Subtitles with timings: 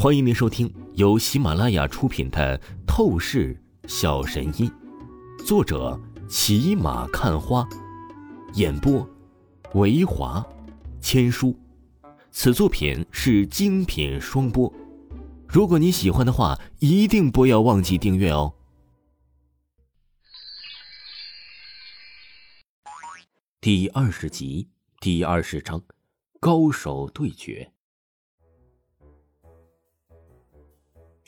[0.00, 2.56] 欢迎您收听由喜马拉雅出品的
[2.86, 4.70] 《透视小神医》，
[5.44, 7.68] 作者骑马看花，
[8.54, 9.04] 演播
[9.74, 10.46] 维华
[11.00, 11.52] 千书。
[12.30, 14.72] 此作品是精品双播。
[15.48, 18.54] 如果你喜欢的话，一定不要忘记订阅哦。
[23.60, 24.68] 第二十集，
[25.00, 25.82] 第二十章，
[26.38, 27.72] 高手对决。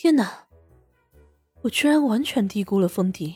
[0.00, 0.46] 天哪！
[1.60, 3.34] 我居然完全低估了风笛。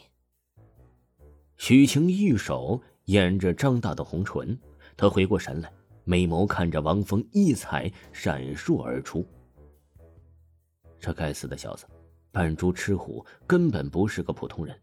[1.56, 4.56] 许晴一手掩着张大的红唇，
[4.96, 5.72] 她回过神来，
[6.04, 9.26] 美眸看着王峰，异彩闪烁而出。
[11.00, 11.84] 这该死的小子，
[12.30, 14.80] 扮猪吃虎，根本不是个普通人。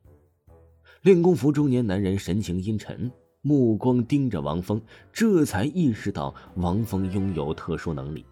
[1.03, 3.09] 练功服中年男人神情阴沉，
[3.39, 4.81] 目光盯着王峰，
[5.13, 8.25] 这才意识到王峰拥有特殊能力。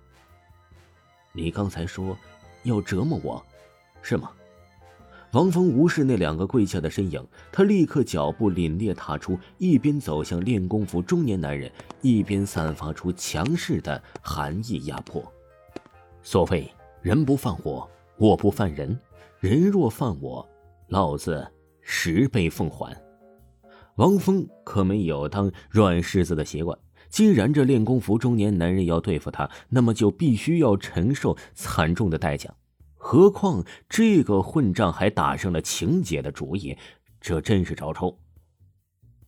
[1.31, 2.17] 你刚才说？
[2.67, 3.43] 要折磨我，
[4.01, 4.29] 是吗？
[5.31, 15.23] 王峰无视那两个跪下的身影，他立刻脚步凛冽踏出，一边走向练功服中年男人，一边散发出强势的寒意压迫。
[16.21, 16.69] 所谓
[17.01, 18.97] 人不犯我，我不犯人；
[19.39, 20.47] 人若犯我，
[20.87, 21.45] 老子
[21.81, 22.95] 十倍奉还。
[23.95, 26.77] 王峰可没有当软柿子的习惯。
[27.09, 32.53] 既然这练功服中年男人要对付他，那么就必须要承受惨重的代价。
[33.09, 36.77] 何况这个混账还打上了情姐的主意，
[37.21, 38.19] 这真是找抽。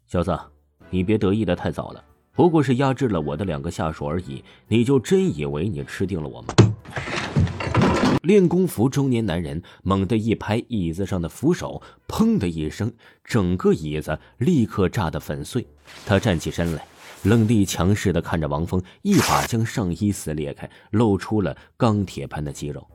[0.06, 0.38] 小子，
[0.90, 6.54] 你别得意的太早了，不过是压制了我的两个下属而已，你就真以为你吃定了我吗？
[8.24, 12.92] 练功服中年男人猛地一拍椅子上的扶手，砰的一声，
[13.24, 15.66] 整个椅子立刻炸得粉碎。
[16.06, 16.86] 他站起身来。
[17.24, 22.86] 冷厉强势的看着王峰，一把将上衣撕裂开，露出了钢铁般的肌肉。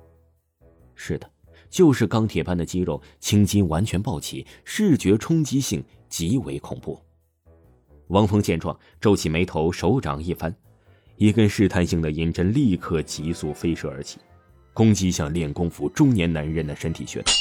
[0.95, 1.31] 是的，
[1.69, 7.01] 就是钢铁般的肌肉，青筋完全暴起，视觉冲击性极为恐怖。
[8.09, 10.55] 王峰见状，皱起眉头，手掌一翻，
[11.17, 14.19] 一根试探性的银针立刻急速飞射而起，
[14.73, 17.33] 攻击向练功夫中年男人的身体穴道。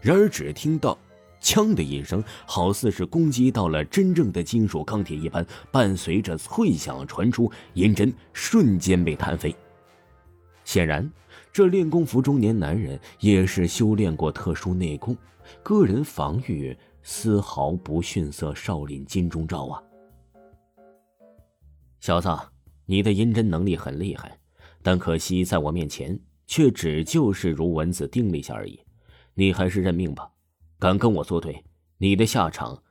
[0.00, 0.98] 然而，只听到。
[1.44, 9.52] 锵的一声，好似是攻击到了真正的金属钢铁一般，伴随着脆响传出，银针瞬间被弹飞。
[10.72, 11.06] 显然，
[11.52, 15.14] 这练功服中年男人也是修炼过特殊内功，
[15.62, 19.82] 个人防御丝毫不逊色少林金钟罩啊！
[22.00, 22.30] 小子，
[22.86, 24.34] 你的银针能力很厉害，
[24.82, 28.80] 但可惜在我面前却只就是如蚊子叮了一下而已，
[29.34, 30.26] 你还是认命吧。
[30.78, 31.62] 敢跟我作对，
[31.98, 32.82] 你的下场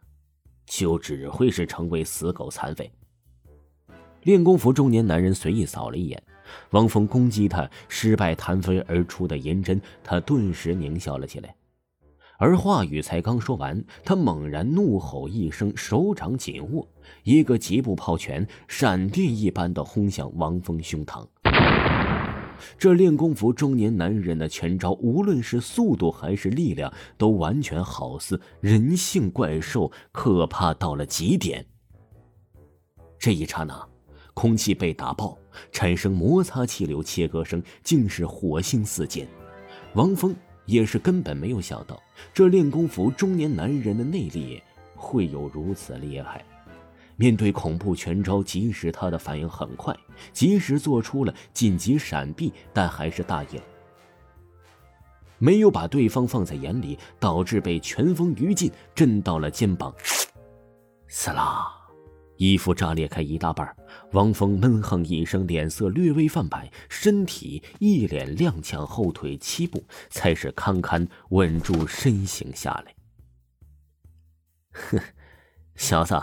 [0.68, 2.92] 就只会是成为死狗残废。
[4.22, 6.22] 练功服中年男人随意扫了一眼
[6.72, 11.56] 王峰攻击他失败弹飞而出的银针，他顿时狞笑了起来。
[12.38, 16.88] 而话语才刚说完，他猛然怒吼一声，手掌紧握，
[17.24, 21.24] 一个疾步抛拳，闪电一般的轰向王峰胸膛。
[22.78, 31.66] 这练功服中年男人的拳招，无论是速度还是力量，都完全好似人性怪兽，可怕到了极点。
[33.20, 33.88] 这一刹那，
[34.34, 35.38] 空气被打爆，
[35.72, 39.28] 产生摩擦气流，切割声竟是火星四溅。
[39.94, 40.36] 王峰
[40.66, 42.02] 也是根本没有想到，
[42.34, 44.62] 这练功服中年男人的内力
[44.96, 46.44] 会有如此厉害。
[47.18, 49.96] 面对恐怖拳招，即使他的反应很快，
[50.34, 53.64] 及时做出了紧急闪避，但还是大意了，
[55.38, 59.94] 没有把对方放在眼里，导致被拳风余烬震到了肩膀。
[61.08, 61.68] 撕拉，
[62.42, 63.76] 衣服炸裂开一大半。
[64.14, 72.96] 王峰闷哼一声，脸色略微泛白，身体一脸踉跄，后退七步，才是堪堪稳住身形下来。
[74.72, 75.00] 哼，
[75.76, 76.20] 小子。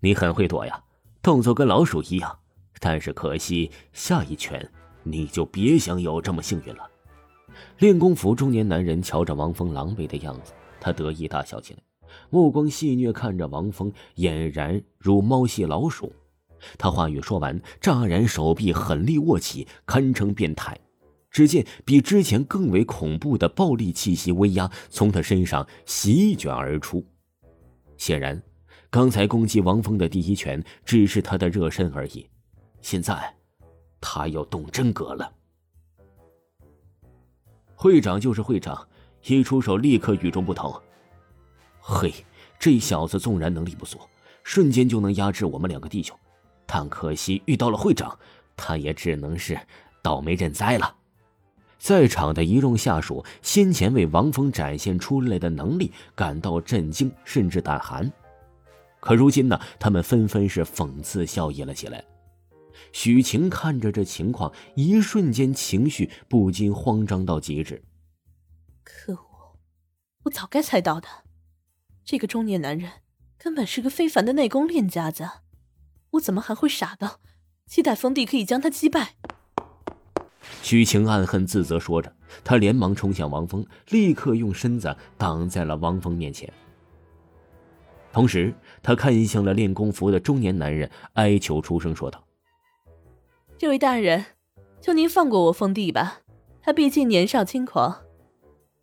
[0.00, 0.84] 你很会躲呀，
[1.22, 2.38] 动作跟老鼠一样，
[2.78, 4.70] 但是可惜下一拳
[5.04, 6.86] 你就别想有这么幸运了。
[7.78, 11.80] 练功服中年男人瞧着王峰狼狈的样子，他得意大笑起来，
[12.30, 16.12] 目光戏谑看着王峰，俨然如猫戏老鼠。
[16.78, 20.78] 他话语说完，乍然手臂狠力握起，堪称变态。
[21.30, 27.04] 只见比之前更为恐怖的暴力气息威压从他身上席卷而出，
[27.98, 28.42] 显然。
[28.88, 32.26] 刚才攻击王峰的第一拳只是他的热身而已，
[32.80, 33.34] 现在
[34.00, 35.30] 他要动真格了。
[37.74, 38.88] 会长就是会长，
[39.26, 40.74] 一出手立刻与众不同。
[41.88, 42.12] 嘿，
[42.58, 43.96] 这小子纵然能力不俗，
[44.42, 46.18] 瞬间就能压制我们两个弟兄，
[46.66, 48.18] 但可惜遇到了会长，
[48.56, 49.56] 他也只能是
[50.02, 50.96] 倒霉认栽了。
[51.78, 58.12] 在场的一众下属先前为王峰展现出来的能力感到震惊，甚至胆寒。
[58.98, 62.04] 可如今呢，他们纷纷是讽刺笑意了起来。
[62.90, 67.80] 许晴看着这情况，一瞬间情绪不禁慌张到极致。
[68.82, 69.20] 可恶！
[70.24, 71.06] 我早该猜到的，
[72.06, 72.88] 这个中年男人
[73.36, 75.28] 根本是个非凡的内功练家子，
[76.12, 77.18] 我怎么还会傻到
[77.66, 79.16] 期待封帝可以将他击败？
[80.62, 82.14] 许晴暗恨自责说着，
[82.44, 86.50] 他连忙冲向王峰，立刻用身子挡在了王峰面前。
[88.12, 88.54] 同时，
[88.84, 92.22] 他看向了练功服的中年男人，哀求出声说道
[93.58, 94.24] ：“这位大人，
[94.80, 96.20] 求您放过我封帝吧，
[96.62, 98.04] 他毕竟年少轻狂，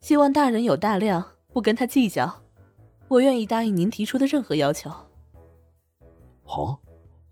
[0.01, 2.42] 希望大人有大量，不跟他计较。
[3.13, 4.91] 我愿意答应您提出的任何要求。”
[6.43, 6.79] 好，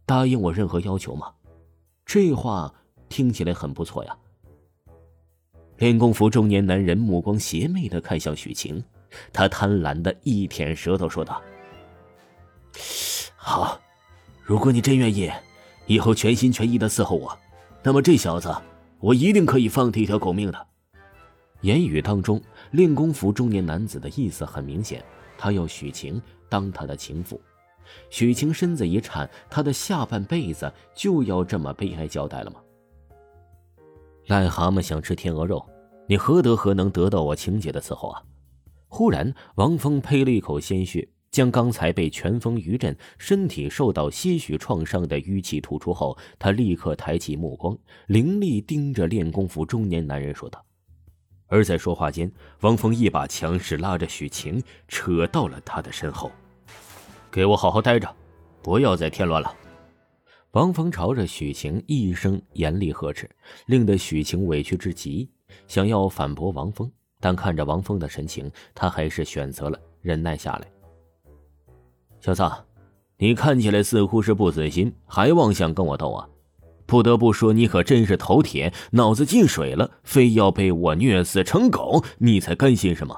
[0.05, 1.31] 答应我任何要求吗？
[2.05, 2.73] 这话
[3.09, 4.17] 听起来很不错呀。
[5.77, 8.83] 练功服中年男人目光邪魅的看向许晴，
[9.33, 11.41] 他贪婪的一舔舌头说道
[13.35, 13.79] ：“好，
[14.43, 15.31] 如果你真愿意，
[15.87, 17.35] 以后全心全意的伺候我，
[17.81, 18.55] 那么这小子，
[18.99, 20.67] 我一定可以放他一条狗命的。”
[21.61, 22.41] 言语当中，
[22.71, 25.03] 练功服中年男子的意思很明显，
[25.41, 27.41] 他要许晴当他的情妇。
[28.11, 32.61] 许晴身子一颤，他的下半辈子就要这么悲哀交代了吗？
[34.27, 35.67] 癞蛤蟆想吃天鹅肉，
[36.07, 38.21] 你何德何能得到我晴姐的伺候啊？
[38.87, 50.63] 忽然，王峰呸了一口鲜血，将刚才被拳风余震、身体受到些许创伤的淤气吐出后，他立刻抬起目光，凌厉盯着练功服中年男人说道。
[51.51, 52.31] 而在说话间，
[52.61, 56.31] 王峰一把强势拉着许晴，扯到了他的身后
[57.29, 58.09] ：“给我好好待着，
[58.63, 59.53] 不要再添乱了。”
[60.51, 63.29] 王峰朝着许晴一声严厉呵斥，
[63.65, 65.29] 令得许晴委屈至极，
[65.67, 66.89] 想要反驳王峰，
[67.19, 70.67] 但看着王峰的神情，他还是选择了忍耐下来。
[72.21, 72.49] 小子，
[73.17, 76.29] 你看起来似乎是不死心，还妄想跟我斗啊？
[76.91, 83.15] 不得不说，你可真是头铁，脑子进水了，非要被我虐死成狗，你才甘心是吗？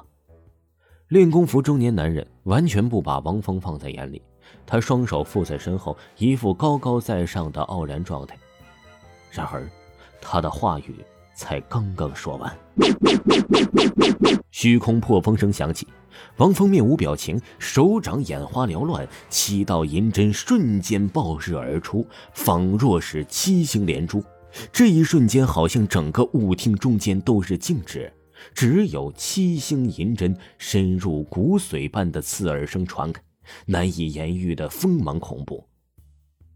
[1.07, 4.21] 练功服中年男人完全不把王峰放在眼里。
[4.63, 8.37] 他双手负在身后，一副高高在上的傲然状态。
[9.31, 9.67] 然而，
[10.21, 11.03] 他的话语
[11.33, 12.55] 才刚刚说完，
[14.51, 15.87] 虚空破风声响起，
[16.37, 24.23] 王峰面无表情，手掌眼花缭乱，七道银针瞬间爆射而出，仿若是七星连珠。
[24.71, 28.13] 这一瞬间，好像整个舞厅中间都是静止，
[28.53, 33.21] 只有七星银针深入骨髓般的刺耳声传开。
[33.65, 35.67] 难以言喻的锋芒恐怖。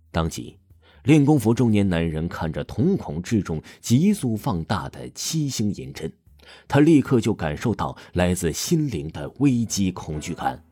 [0.09, 0.57] 当即，
[1.03, 6.11] 练功服中年男人看着瞳孔之中急速放大的七星银针，
[6.67, 10.63] 他立刻就感受到来自心灵的危机恐惧感，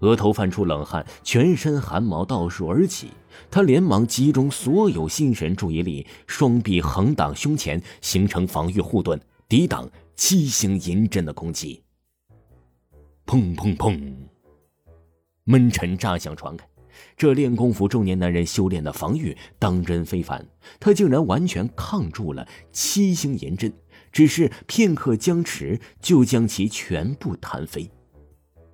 [0.00, 3.08] 额头泛出冷汗，全身汗毛倒竖而起。
[3.50, 11.82] 他连忙集中所有心神注意力，双臂横挡胸前，形成防御护盾，抵挡七星银针的攻击。
[13.26, 14.14] 砰砰砰！
[15.44, 16.66] 闷沉炸响传开，
[17.16, 20.46] 这练功夫中年男人修炼的防御当真非凡，
[20.80, 23.72] 他竟然完全抗住了七星银针，
[24.16, 27.86] 只是片刻僵持，就将其全部弹飞。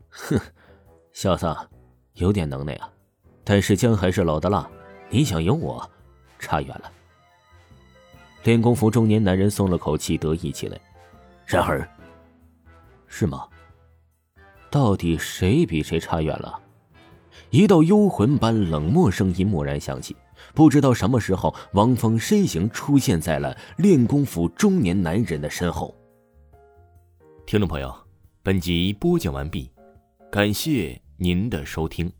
[0.09, 0.39] 哼，
[1.13, 1.53] 小子，
[2.15, 2.89] 有点能耐啊，
[3.43, 4.71] 但是姜还是老的辣，
[5.11, 5.91] 你想赢我，
[6.39, 6.93] 差远了。
[8.45, 10.81] 练功服中年男人松了口气，得意起来。
[11.45, 11.91] 然而，
[13.09, 13.49] 是吗？
[14.71, 16.57] 到底谁比谁差远了？
[17.51, 20.15] 一道幽魂般冷漠声音蓦然响起。
[20.55, 25.95] 不知道什么时候，王峰身形出现在了练功服中年男人的身后。
[27.47, 27.93] 听众朋友，
[28.43, 29.71] 本集播讲完毕，
[30.31, 32.13] 感谢您的收听。